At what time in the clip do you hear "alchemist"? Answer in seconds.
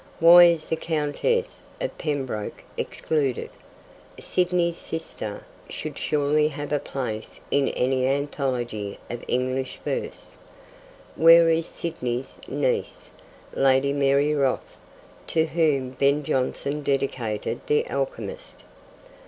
17.87-18.63